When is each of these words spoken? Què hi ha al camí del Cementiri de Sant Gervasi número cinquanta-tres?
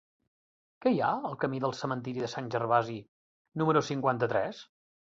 Què 0.85 0.93
hi 0.93 0.97
ha 1.07 1.11
al 1.29 1.35
camí 1.43 1.61
del 1.67 1.77
Cementiri 1.81 2.25
de 2.25 2.33
Sant 2.33 2.51
Gervasi 2.57 2.99
número 3.65 3.89
cinquanta-tres? 3.95 4.69